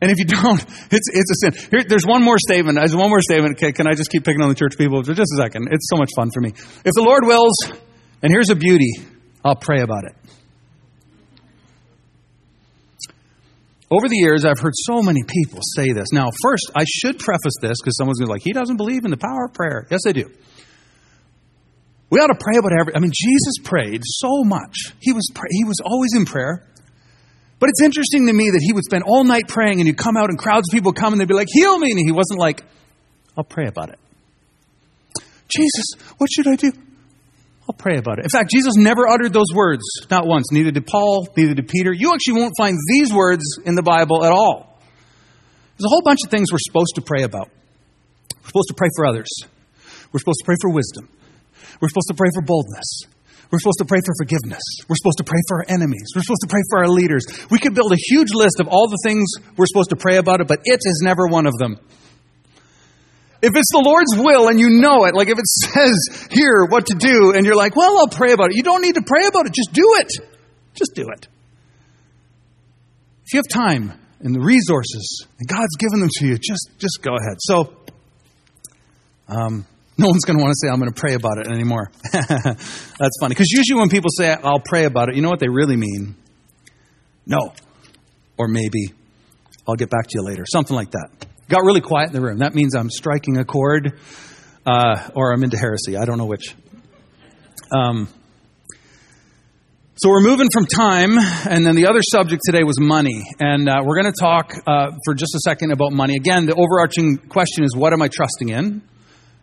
[0.00, 1.68] And if you don't, it's, it's a sin.
[1.70, 2.78] Here, there's one more statement.
[2.78, 3.56] There's one more statement.
[3.56, 5.68] Okay, can I just keep picking on the church people for just a second?
[5.72, 6.50] It's so much fun for me.
[6.50, 7.54] If the Lord wills,
[8.22, 8.92] and here's a beauty,
[9.44, 10.14] I'll pray about it.
[13.94, 16.08] Over the years, I've heard so many people say this.
[16.10, 19.04] Now, first, I should preface this because someone's going to be like, he doesn't believe
[19.04, 19.86] in the power of prayer.
[19.88, 20.28] Yes, I do.
[22.10, 22.96] We ought to pray about every.
[22.96, 24.74] I mean, Jesus prayed so much.
[25.00, 26.66] He was he was always in prayer.
[27.60, 30.16] But it's interesting to me that he would spend all night praying, and he'd come
[30.16, 32.40] out, and crowds of people come, and they'd be like, "Heal me!" And he wasn't
[32.40, 32.62] like,
[33.36, 33.98] "I'll pray about it."
[35.48, 35.84] Jesus,
[36.18, 36.72] what should I do?
[37.68, 38.24] I'll pray about it.
[38.24, 40.52] In fact, Jesus never uttered those words, not once.
[40.52, 41.92] Neither did Paul, neither did Peter.
[41.92, 44.78] You actually won't find these words in the Bible at all.
[45.76, 47.48] There's a whole bunch of things we're supposed to pray about.
[48.42, 49.28] We're supposed to pray for others.
[50.12, 51.08] We're supposed to pray for wisdom.
[51.80, 53.08] We're supposed to pray for boldness.
[53.50, 54.62] We're supposed to pray for forgiveness.
[54.88, 56.12] We're supposed to pray for our enemies.
[56.14, 57.24] We're supposed to pray for our leaders.
[57.50, 60.40] We could build a huge list of all the things we're supposed to pray about
[60.40, 61.78] it, but it is never one of them.
[63.44, 66.86] If it's the Lord's will and you know it, like if it says here what
[66.86, 68.56] to do and you're like, well, I'll pray about it.
[68.56, 69.52] You don't need to pray about it.
[69.52, 70.10] Just do it.
[70.74, 71.28] Just do it.
[73.26, 77.02] If you have time and the resources and God's given them to you, just, just
[77.02, 77.36] go ahead.
[77.38, 77.76] So,
[79.28, 79.66] um,
[79.98, 81.90] no one's going to want to say, I'm going to pray about it anymore.
[82.12, 83.34] That's funny.
[83.34, 86.16] Because usually when people say, I'll pray about it, you know what they really mean?
[87.26, 87.52] No.
[88.38, 88.92] Or maybe,
[89.68, 90.44] I'll get back to you later.
[90.50, 91.26] Something like that.
[91.48, 92.38] Got really quiet in the room.
[92.38, 94.00] That means I'm striking a chord
[94.64, 95.96] uh, or I'm into heresy.
[95.96, 96.54] I don't know which.
[97.70, 98.08] Um,
[99.96, 103.24] so we're moving from time, and then the other subject today was money.
[103.40, 106.16] And uh, we're going to talk uh, for just a second about money.
[106.16, 108.82] Again, the overarching question is what am I trusting in?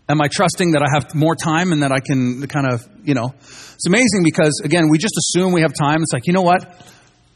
[0.09, 3.13] Am I trusting that I have more time and that I can kind of, you
[3.13, 3.33] know?
[3.37, 6.01] It's amazing because, again, we just assume we have time.
[6.01, 6.65] It's like, you know what?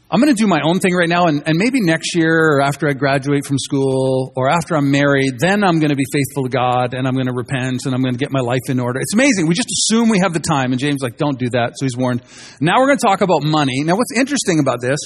[0.08, 2.60] I'm going to do my own thing right now, and, and maybe next year or
[2.60, 6.44] after I graduate from school or after I'm married, then I'm going to be faithful
[6.44, 8.78] to God and I'm going to repent and I'm going to get my life in
[8.78, 9.00] order.
[9.00, 9.48] It's amazing.
[9.48, 11.72] We just assume we have the time, and James like, don't do that.
[11.74, 12.22] So he's warned.
[12.60, 13.82] Now we're going to talk about money.
[13.82, 15.00] Now, what's interesting about this,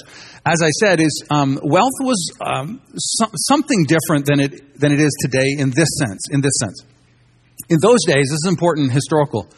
[0.44, 5.00] as I said, is um, wealth was um, so- something different than it than it
[5.00, 6.28] is today in this sense.
[6.30, 6.84] In this sense,
[7.70, 9.48] in those days, this is important historical.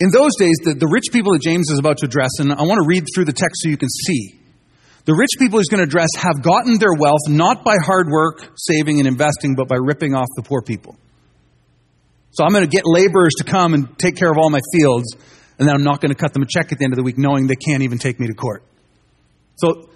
[0.00, 2.62] In those days, the, the rich people that James is about to address, and I
[2.62, 4.41] want to read through the text so you can see
[5.04, 8.52] the rich people he's going to address have gotten their wealth not by hard work,
[8.56, 10.96] saving, and investing, but by ripping off the poor people.
[12.30, 15.14] So I'm going to get laborers to come and take care of all my fields,
[15.58, 17.02] and then I'm not going to cut them a check at the end of the
[17.02, 18.62] week knowing they can't even take me to court.
[19.56, 19.90] So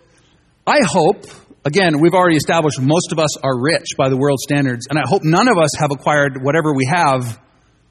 [0.66, 1.24] I hope,
[1.64, 5.02] again, we've already established most of us are rich by the world standards, and I
[5.06, 7.40] hope none of us have acquired whatever we have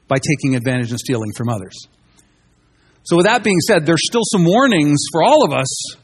[0.06, 1.74] by taking advantage and stealing from others.
[3.04, 5.96] So, with that being said, there's still some warnings for all of us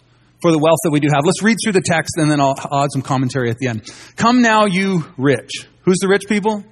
[0.43, 1.23] for the wealth that we do have.
[1.25, 3.89] Let's read through the text and then I'll add some commentary at the end.
[4.17, 5.51] Come now, you rich.
[5.85, 6.65] Who's the rich people?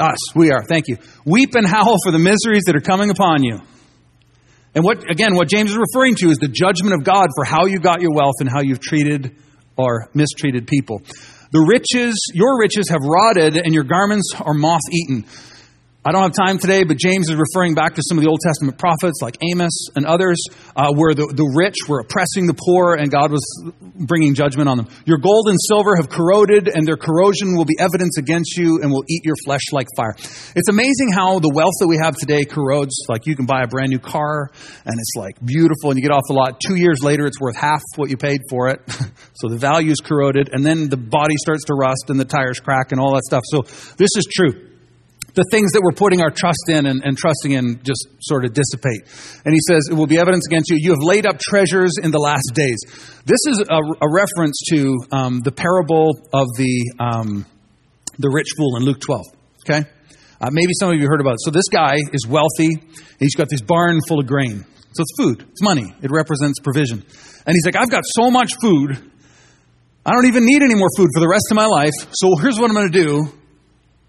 [0.00, 0.34] Us.
[0.34, 0.64] We are.
[0.64, 0.96] Thank you.
[1.24, 3.60] Weep and howl for the miseries that are coming upon you.
[4.74, 7.66] And what, again, what James is referring to is the judgment of God for how
[7.66, 9.36] you got your wealth and how you've treated
[9.76, 11.02] or mistreated people.
[11.52, 15.26] The riches, your riches have rotted and your garments are moth eaten.
[16.04, 18.40] I don't have time today, but James is referring back to some of the Old
[18.42, 20.42] Testament prophets like Amos and others,
[20.74, 23.46] uh, where the, the rich were oppressing the poor and God was
[23.94, 24.88] bringing judgment on them.
[25.06, 28.90] Your gold and silver have corroded, and their corrosion will be evidence against you and
[28.90, 30.18] will eat your flesh like fire.
[30.58, 33.06] It's amazing how the wealth that we have today corrodes.
[33.08, 34.50] Like you can buy a brand new car,
[34.84, 36.58] and it's like beautiful, and you get off the lot.
[36.58, 38.82] Two years later, it's worth half what you paid for it.
[39.38, 42.58] so the value is corroded, and then the body starts to rust, and the tires
[42.58, 43.44] crack, and all that stuff.
[43.46, 43.62] So
[43.94, 44.71] this is true
[45.34, 48.52] the things that we're putting our trust in and, and, trusting in just sort of
[48.52, 49.08] dissipate.
[49.44, 50.76] And he says, It will be evidence against you.
[50.78, 52.78] You have laid up treasures in the last days.
[53.24, 57.46] This is a, a reference to um, the parable of the, um,
[58.18, 59.26] the rich fool in Luke 12.
[59.64, 59.88] Okay?
[60.40, 61.40] Uh, maybe some of you heard about it.
[61.44, 62.82] So this guy is wealthy.
[63.18, 64.66] He's got this barn full of grain.
[64.94, 65.46] So it's food.
[65.50, 65.94] It's money.
[66.02, 67.04] It represents provision.
[67.46, 68.98] And he's like, I've got so much food.
[70.04, 71.94] I don't even need any more food for the rest of my life.
[72.12, 73.41] So here's what I'm going to do.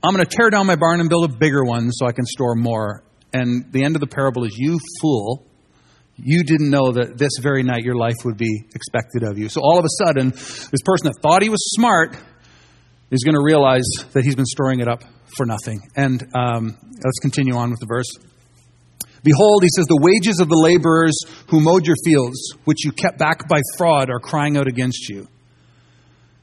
[0.03, 2.25] I'm going to tear down my barn and build a bigger one so I can
[2.25, 3.05] store more.
[3.31, 5.47] And the end of the parable is, you fool.
[6.17, 9.47] You didn't know that this very night your life would be expected of you.
[9.47, 12.17] So all of a sudden, this person that thought he was smart
[13.11, 15.03] is going to realize that he's been storing it up
[15.37, 15.79] for nothing.
[15.95, 18.11] And um, let's continue on with the verse.
[19.23, 23.17] Behold, he says, the wages of the laborers who mowed your fields, which you kept
[23.17, 25.29] back by fraud, are crying out against you.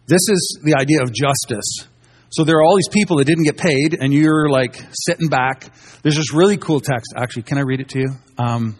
[0.07, 1.87] This is the idea of justice.
[2.31, 5.69] So there are all these people that didn't get paid, and you're like sitting back.
[6.03, 7.13] There's this really cool text.
[7.17, 8.09] Actually, can I read it to you?
[8.39, 8.77] Um,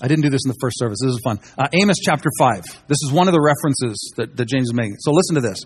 [0.00, 0.98] I didn't do this in the first service.
[1.02, 1.38] This is fun.
[1.58, 2.62] Uh, Amos chapter 5.
[2.88, 4.96] This is one of the references that, that James is making.
[5.00, 5.58] So listen to this.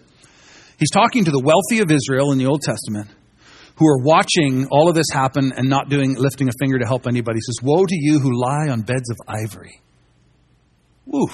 [0.78, 3.08] He's talking to the wealthy of Israel in the Old Testament
[3.76, 7.06] who are watching all of this happen and not doing lifting a finger to help
[7.06, 7.36] anybody.
[7.36, 9.80] He says, Woe to you who lie on beds of ivory.
[11.06, 11.28] Woo.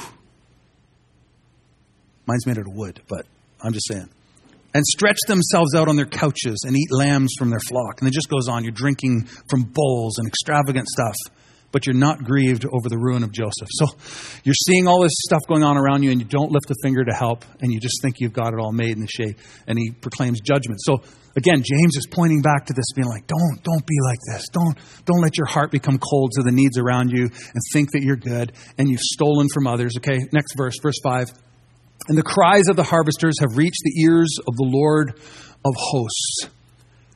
[2.26, 3.26] Mine's made out of wood, but
[3.60, 4.08] I'm just saying.
[4.74, 8.00] And stretch themselves out on their couches and eat lambs from their flock.
[8.00, 8.64] And it just goes on.
[8.64, 11.14] You're drinking from bowls and extravagant stuff,
[11.70, 13.68] but you're not grieved over the ruin of Joseph.
[13.70, 13.86] So
[14.42, 17.04] you're seeing all this stuff going on around you and you don't lift a finger
[17.04, 19.36] to help and you just think you've got it all made in the shade.
[19.66, 20.80] And he proclaims judgment.
[20.82, 21.02] So
[21.36, 24.48] again, James is pointing back to this, being like, don't, don't be like this.
[24.52, 28.02] Don't, don't let your heart become cold to the needs around you and think that
[28.02, 29.94] you're good and you've stolen from others.
[29.98, 31.43] Okay, next verse, verse 5.
[32.08, 35.10] And the cries of the harvesters have reached the ears of the Lord
[35.64, 36.48] of hosts.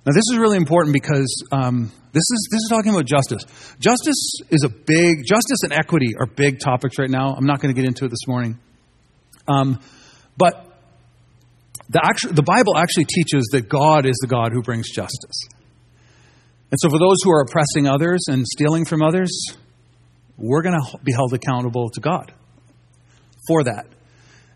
[0.07, 3.45] Now, this is really important because um, this is this is talking about justice.
[3.79, 7.35] Justice is a big justice and equity are big topics right now.
[7.35, 8.59] I'm not going to get into it this morning,
[9.47, 9.79] um,
[10.39, 10.65] but
[11.91, 15.49] the actual, the Bible actually teaches that God is the God who brings justice.
[16.71, 19.31] And so, for those who are oppressing others and stealing from others,
[20.39, 22.33] we're going to be held accountable to God
[23.47, 23.87] for that.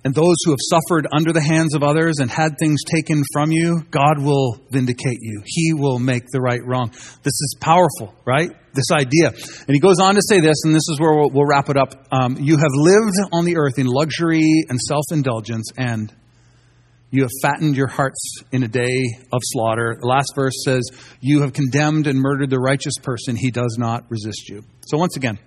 [0.05, 3.53] And those who have suffered under the hands of others and had things taken from
[3.53, 5.43] you, God will vindicate you.
[5.45, 6.91] He will make the right wrong.
[6.91, 8.51] This is powerful, right?
[8.75, 9.29] This idea.
[9.29, 11.77] And he goes on to say this, and this is where we'll, we'll wrap it
[11.77, 11.95] up.
[12.11, 16.13] Um, you have lived on the earth in luxury and self indulgence, and
[17.11, 19.99] you have fattened your hearts in a day of slaughter.
[20.01, 20.83] The last verse says,
[21.21, 23.37] You have condemned and murdered the righteous person.
[23.37, 24.65] He does not resist you.
[24.87, 25.39] So, once again,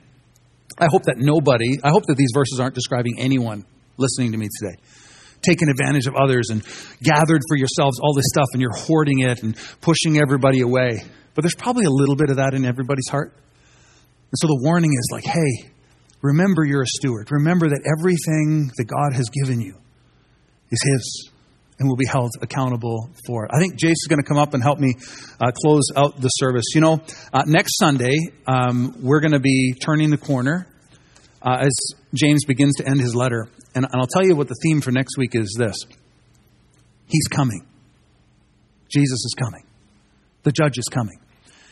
[0.77, 3.65] I hope that nobody, I hope that these verses aren't describing anyone
[3.97, 4.77] listening to me today.
[5.41, 6.63] Taking advantage of others and
[7.03, 11.03] gathered for yourselves all this stuff and you're hoarding it and pushing everybody away.
[11.35, 13.33] But there's probably a little bit of that in everybody's heart.
[13.33, 15.71] And so the warning is like, hey,
[16.21, 17.29] remember you're a steward.
[17.31, 19.75] Remember that everything that God has given you
[20.71, 21.29] is His
[21.79, 23.51] and will be held accountable for it.
[23.53, 24.95] I think Jace is going to come up and help me
[25.39, 26.63] uh, close out the service.
[26.73, 27.01] You know,
[27.33, 30.67] uh, next Sunday, um, we're going to be turning the corner
[31.41, 31.75] uh, as
[32.13, 33.49] James begins to end his letter.
[33.75, 35.75] And, I'll tell you what the theme for next week is this
[37.07, 37.67] He's coming.
[38.89, 39.65] Jesus is coming.
[40.43, 41.19] The judge is coming.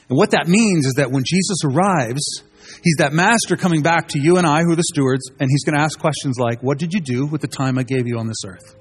[0.10, 2.44] And what that means is that when Jesus arrives,
[2.84, 5.63] he's that master coming back to you and I, who are the stewards, and he's
[5.63, 8.18] going to ask questions like, What did you do with the time I gave you
[8.18, 8.76] on this earth?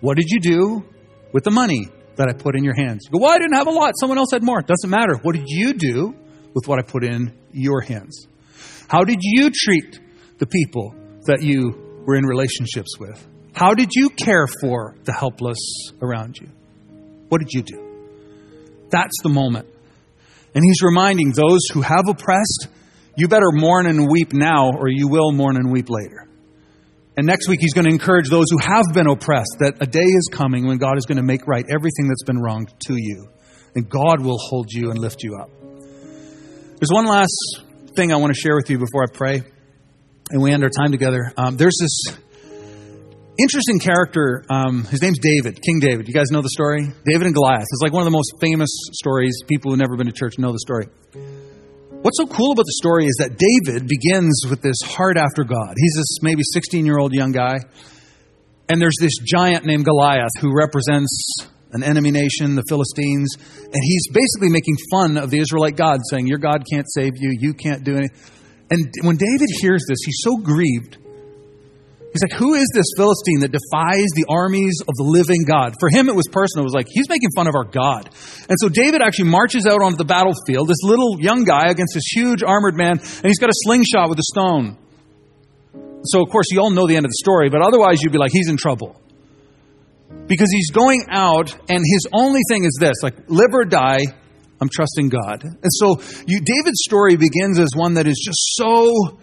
[0.00, 0.84] What did you do
[1.32, 3.04] with the money that I put in your hands?
[3.04, 3.92] You go, Well, I didn't have a lot.
[4.00, 4.60] Someone else had more.
[4.60, 5.16] It doesn't matter.
[5.20, 6.14] What did you do
[6.54, 8.26] with what I put in your hands?
[8.88, 10.00] How did you treat
[10.38, 10.94] the people
[11.26, 13.26] that you in relationships with?
[13.52, 15.58] How did you care for the helpless
[16.00, 16.48] around you?
[17.28, 18.88] What did you do?
[18.90, 19.68] That's the moment.
[20.54, 22.68] And he's reminding those who have oppressed,
[23.16, 26.26] you better mourn and weep now, or you will mourn and weep later.
[27.16, 29.98] And next week, he's going to encourage those who have been oppressed that a day
[30.00, 33.28] is coming when God is going to make right everything that's been wronged to you.
[33.74, 35.50] And God will hold you and lift you up.
[35.60, 37.60] There's one last
[37.94, 39.42] thing I want to share with you before I pray
[40.30, 41.32] and we end our time together.
[41.36, 42.16] Um, there's this
[43.38, 44.44] interesting character.
[44.48, 46.06] Um, his name's David, King David.
[46.08, 46.86] You guys know the story?
[47.04, 47.62] David and Goliath.
[47.62, 49.42] It's like one of the most famous stories.
[49.48, 50.86] People who've never been to church know the story.
[52.02, 55.74] What's so cool about the story is that David begins with this heart after God.
[55.76, 57.58] He's this maybe 16 year old young guy.
[58.68, 61.34] And there's this giant named Goliath who represents
[61.72, 63.34] an enemy nation, the Philistines.
[63.36, 67.36] And he's basically making fun of the Israelite God, saying, Your God can't save you.
[67.38, 68.16] You can't do anything.
[68.70, 70.96] And when David hears this, he's so grieved.
[72.12, 75.74] He's like, Who is this Philistine that defies the armies of the living God?
[75.78, 76.64] For him, it was personal.
[76.64, 78.10] It was like, He's making fun of our God.
[78.48, 82.06] And so David actually marches out onto the battlefield, this little young guy against this
[82.10, 84.76] huge armored man, and he's got a slingshot with a stone.
[86.02, 88.18] So, of course, you all know the end of the story, but otherwise, you'd be
[88.18, 89.00] like, He's in trouble.
[90.26, 94.06] Because he's going out, and his only thing is this like, live or die,
[94.60, 95.42] I'm trusting God.
[95.44, 99.18] And so you, David's story begins as one that is just so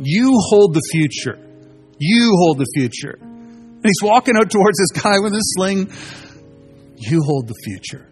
[0.00, 1.38] you hold the future.
[1.98, 3.16] You hold the future.
[3.20, 5.90] And he's walking out towards this guy with his sling.
[6.96, 8.08] You hold the future.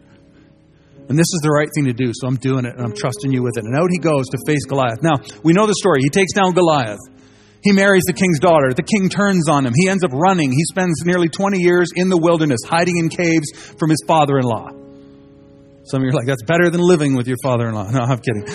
[1.08, 3.32] And this is the right thing to do, so I'm doing it and I'm trusting
[3.32, 3.64] you with it.
[3.64, 5.02] And out he goes to face Goliath.
[5.02, 6.00] Now, we know the story.
[6.00, 7.00] He takes down Goliath.
[7.62, 8.72] He marries the king's daughter.
[8.72, 9.72] The king turns on him.
[9.76, 10.50] He ends up running.
[10.50, 14.44] He spends nearly 20 years in the wilderness, hiding in caves from his father in
[14.44, 14.81] law.
[15.84, 17.90] Some of you are like, that's better than living with your father in law.
[17.92, 18.46] No, I'm kidding.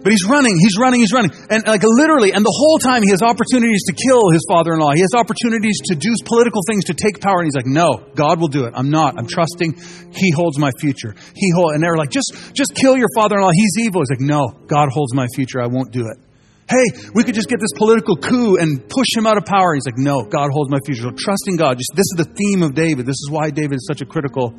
[0.00, 1.30] But he's running, he's running, he's running.
[1.50, 4.80] And like literally, and the whole time he has opportunities to kill his father in
[4.80, 4.96] law.
[4.96, 7.44] He has opportunities to do political things to take power.
[7.44, 8.72] And he's like, no, God will do it.
[8.74, 9.18] I'm not.
[9.20, 9.76] I'm trusting.
[10.16, 11.12] He holds my future.
[11.36, 13.52] He hold, and they're like, just, just kill your father in law.
[13.52, 14.00] He's evil.
[14.00, 15.60] He's like, no, God holds my future.
[15.60, 16.16] I won't do it.
[16.64, 19.74] Hey, we could just get this political coup and push him out of power.
[19.74, 21.02] He's like, no, God holds my future.
[21.02, 21.76] So trusting God.
[21.76, 23.04] Just this is the theme of David.
[23.04, 24.54] This is why David is such a critical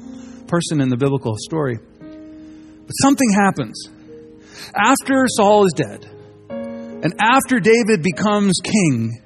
[0.47, 1.77] person in the biblical story.
[1.77, 3.89] But something happens
[4.75, 6.05] after Saul is dead,
[6.49, 9.21] and after David becomes king,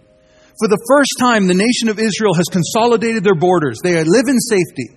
[0.58, 3.80] for the first time, the nation of Israel has consolidated their borders.
[3.84, 4.96] They live in safety.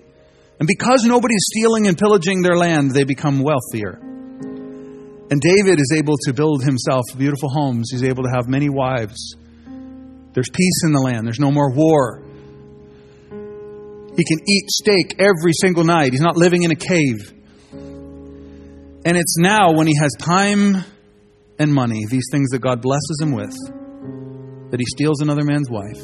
[0.59, 3.99] And because nobody's stealing and pillaging their land, they become wealthier.
[5.31, 7.89] And David is able to build himself beautiful homes.
[7.91, 9.35] He's able to have many wives.
[10.33, 11.27] There's peace in the land.
[11.27, 12.23] There's no more war.
[14.19, 16.11] He can eat steak every single night.
[16.11, 17.33] He's not living in a cave.
[17.71, 20.83] And it's now when he has time
[21.57, 23.55] and money, these things that God blesses him with,
[24.71, 26.03] that he steals another man's wife.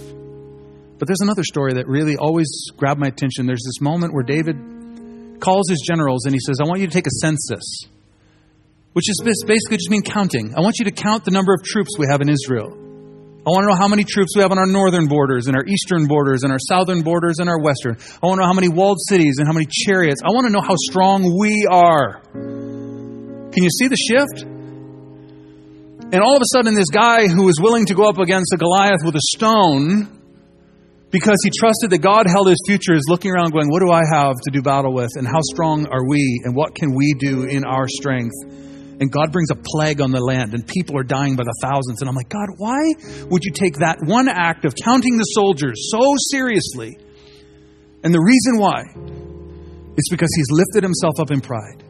[0.97, 2.47] But there's another story that really always
[2.78, 3.47] grabbed my attention.
[3.47, 6.93] There's this moment where David calls his generals and he says, I want you to
[6.93, 7.82] take a census,
[8.93, 10.53] which is basically just mean counting.
[10.55, 12.85] I want you to count the number of troops we have in Israel.
[13.46, 15.64] I want to know how many troops we have on our northern borders and our
[15.66, 17.96] eastern borders and our southern borders and our western.
[18.22, 20.22] I want to know how many walled cities and how many chariots.
[20.26, 22.22] I want to know how strong we are.
[22.34, 24.50] Can you see the shift?
[26.12, 28.58] And all of a sudden, this guy who was willing to go up against a
[28.58, 30.10] Goliath with a stone
[31.12, 34.02] because he trusted that God held his future is looking around going, What do I
[34.12, 35.12] have to do battle with?
[35.16, 36.41] And how strong are we?
[36.43, 38.34] And what can we do in our strength?
[39.00, 42.02] And God brings a plague on the land, and people are dying by the thousands.
[42.02, 42.80] And I'm like, God, why
[43.30, 46.98] would you take that one act of counting the soldiers so seriously?
[48.04, 48.84] And the reason why
[49.98, 51.84] is because he's lifted himself up in pride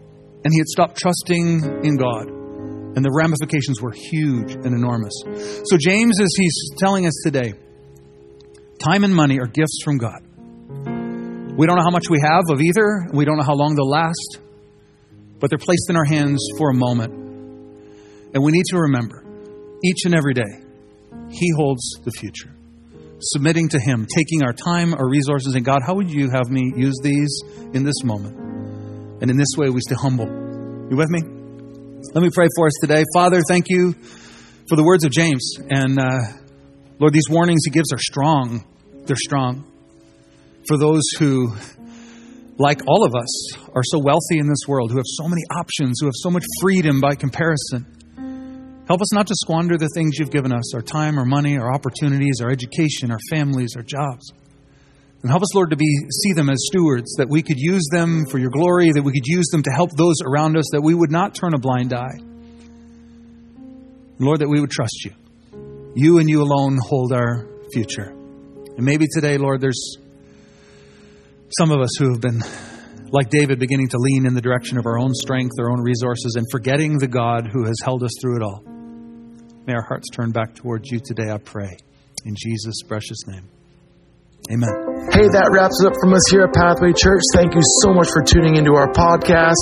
[0.43, 2.29] and he had stopped trusting in God.
[2.95, 5.13] And the ramifications were huge and enormous.
[5.65, 7.53] So, James, as he's telling us today,
[8.79, 10.21] time and money are gifts from God.
[11.57, 13.89] We don't know how much we have of either, we don't know how long they'll
[13.89, 14.39] last,
[15.39, 17.13] but they're placed in our hands for a moment.
[18.33, 19.23] And we need to remember
[19.83, 20.63] each and every day,
[21.29, 22.51] He holds the future.
[23.19, 26.73] Submitting to Him, taking our time, our resources, and God, how would you have me
[26.75, 27.41] use these
[27.73, 28.37] in this moment?
[29.21, 30.27] And in this way, we stay humble.
[30.89, 31.21] You with me?
[32.13, 33.03] Let me pray for us today.
[33.13, 33.93] Father, thank you
[34.67, 35.57] for the words of James.
[35.69, 36.19] And uh,
[36.99, 38.65] Lord, these warnings he gives are strong.
[39.05, 39.71] They're strong.
[40.67, 41.53] For those who,
[42.57, 45.99] like all of us, are so wealthy in this world, who have so many options,
[45.99, 47.85] who have so much freedom by comparison.
[48.87, 51.73] Help us not to squander the things you've given us our time, our money, our
[51.73, 54.31] opportunities, our education, our families, our jobs.
[55.21, 55.87] And help us, Lord, to be,
[56.23, 59.25] see them as stewards, that we could use them for your glory, that we could
[59.25, 62.19] use them to help those around us, that we would not turn a blind eye.
[64.19, 65.11] Lord, that we would trust you.
[65.95, 68.09] You and you alone hold our future.
[68.09, 69.97] And maybe today, Lord, there's
[71.49, 72.41] some of us who have been,
[73.11, 76.35] like David, beginning to lean in the direction of our own strength, our own resources,
[76.35, 78.63] and forgetting the God who has held us through it all.
[79.67, 81.77] May our hearts turn back towards you today, I pray.
[82.25, 83.54] In Jesus' precious name.
[84.51, 84.85] Amen.
[85.11, 87.21] Hey, that wraps it up from us here at Pathway Church.
[87.33, 89.57] Thank you so much for tuning into our podcast.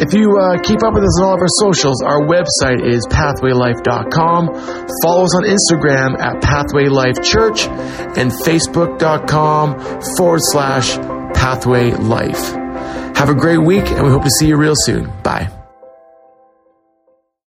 [0.00, 3.06] If you uh, keep up with us on all of our socials, our website is
[3.08, 4.48] pathwaylife.com.
[5.04, 7.66] Follow us on Instagram at Pathway Life Church
[8.16, 9.80] and Facebook.com
[10.16, 10.96] forward slash
[11.36, 12.52] Pathway Life.
[13.16, 15.12] Have a great week, and we hope to see you real soon.
[15.22, 15.61] Bye.